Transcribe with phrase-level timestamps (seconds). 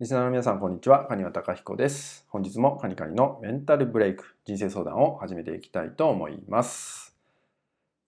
[0.00, 1.04] リスナーの皆さん、こんにちは。
[1.04, 2.24] カニワタカヒコです。
[2.30, 7.14] 本日もカニカニのメンタルブレイク、人生相談を始めていきたいと思います。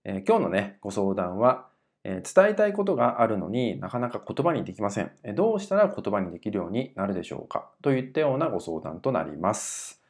[0.03, 1.67] えー、今日のね、ご相談は、
[2.03, 7.69] えー、伝えたいことがあるのになかなか言葉にできません、えー、どうしたら言葉にできるようになるでしょうか？
[7.83, 10.01] といったようなご相談となります。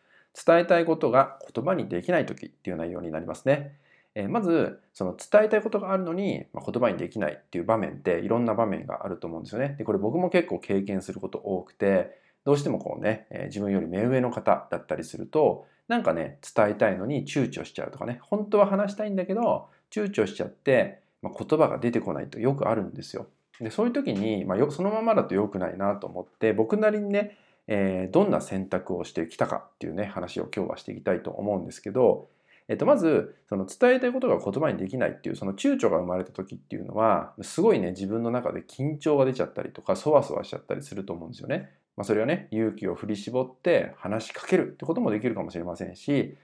[0.46, 3.74] 伝えたいことが言葉にできない時っていう内容になりますね。
[4.14, 9.74] えまずその伝えたいことがあるのに、ま言葉にできないっていう場面っていろんな場面があると思うんですよね。
[9.78, 23.26] でこれ僕も結構経験すること多くてどうしてもこうね、え自分より目上の方だったりするとなんかね伝えたいのに躊躇しちゃうとかね本当は話したいんだけど躊躇しちゃって、まあ、言葉が出てこないとよくあるんですよ。
[23.60, 27.36] でそういう時に、まあ、そのままだと良くないなと思って僕なりにね、
[27.68, 32.28] えー、どんな選択をしてきたかっていうね話を今日はしていきたいと思うんですけど
[32.68, 41.70] えっと、まずその伝えたいことが言葉にできないっていうその躊躇が生まれた時っていうのはすごいね自分の中で緊張が出ちゃったりとかそわそわしちゃったりすると思うんですよね。
[41.96, 46.36] まあ、それはね勇気を振り絞って話しかけるってこともできるかもしれませんし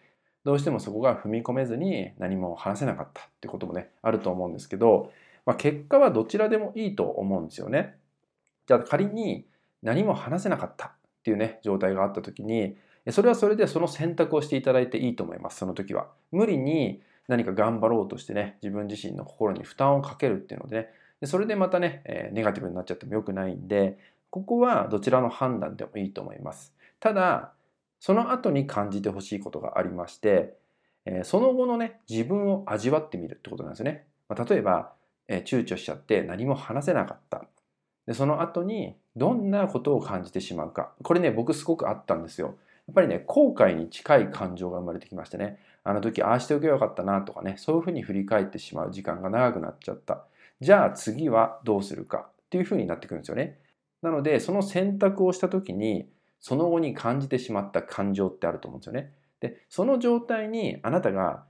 [0.45, 5.11] どうしてもそこが踏み込めずに何も話せなかったってこともねあると思うんですけど、
[5.47, 7.97] まあ、結果はどちらでもいいと思うんですよね。
[8.67, 9.47] じゃあ仮に
[9.83, 10.91] 何も話せなかったっ
[11.25, 12.77] ていうね状態があった時に
[13.11, 16.09] それはそれでその選択をしていただいていいと思います、その時は。
[16.33, 20.89] 無理に何か頑張ろうとしてね、自分自身の心に負担をかけるっていうのでね、
[21.21, 23.99] でそれでまたね、えネガティブになっちゃっても良くないんで、
[24.31, 26.75] ここはどちらの判断でもいいと思います。
[27.01, 27.53] ただ、
[28.01, 30.55] その後に感じてほしいことがありまして、
[31.05, 34.07] えその後のね、自分を味わってみるってことなんですよね。
[34.29, 34.93] まあ、例えば、
[35.27, 37.45] え躊躇しちゃって何も話せなかった。
[38.07, 40.93] で、その後にどんなことを感じてしまうか。
[41.03, 42.55] これね、僕すごくあったんですよ。
[42.89, 50.25] やっぱりね、後悔に近い感情が生まれてきましてね、あの時ああしておけばよかったなとかね、そういうふうに振り返ってしまう時間が長くなっちゃった。
[50.61, 53.59] じゃあ次はどうするかっていうふうになってくるんですよね。
[54.01, 56.09] なので、その選択をした時に、
[56.41, 59.13] その後に感じてしまった感情ってあると思うんですよね。
[59.41, 61.45] で、その状態にあなたが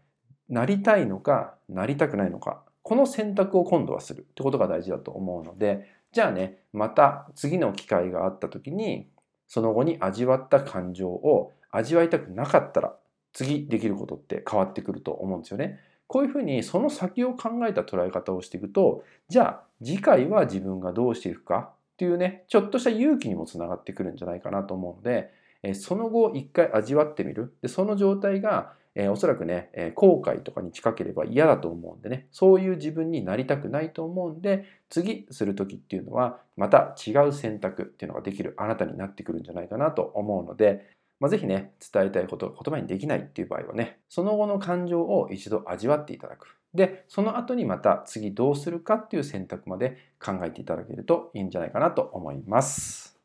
[0.49, 9.09] なりたいのか、なりたくないのか、この選択を今度はするってことが大事だと思うので、じゃあね、また次の機会があった時に、
[9.49, 12.95] その後に味わった感情を味わいたくなかったら
[13.33, 15.81] 次できることって変わってくると思うんですよね。
[16.07, 25.31] こういうふうにその先を考えた捉え方をしていくとじゃあ次回は自分がどうしていくかっていうねちょっとした勇気にもつながってくるんじゃないかなと思うので
[25.75, 40.85] その後一回味わってみるでその状態がえー、おそらくね、え、後悔とかに近ければ嫌だと思うんでね、そういう自分になりたくないと思うんで、次する時っていうのは、また違う選択っていうのができるあなたになってくるんじゃないかなと思うので、
[41.21, 46.57] まあ、ぜひね、伝えたいことが言葉にできないっていう場合はね、その後の感情を一度味わっていただく。
[46.75, 53.17] で、その後にまた次どうするかっていう選択まで考えていただけるといいんじゃないかなと思います。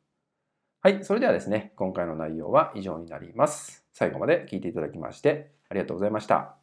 [0.82, 3.84] はい、それではですね、今回の内容は以上になります。
[3.94, 6.63] 最後まで聞いていただきましてありがとうございました。